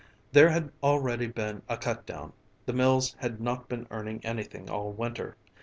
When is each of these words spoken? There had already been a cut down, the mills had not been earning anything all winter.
There 0.31 0.49
had 0.49 0.71
already 0.81 1.27
been 1.27 1.61
a 1.69 1.77
cut 1.77 2.07
down, 2.07 2.33
the 2.65 2.73
mills 2.73 3.13
had 3.19 3.39
not 3.39 3.69
been 3.69 3.85
earning 3.91 4.19
anything 4.25 4.67
all 4.67 4.91
winter. 4.91 5.37